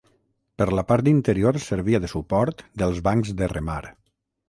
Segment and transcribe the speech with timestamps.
[0.61, 3.83] Per la part interior servia de suport dels bancs de remar.